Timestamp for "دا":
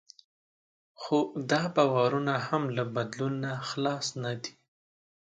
1.51-1.63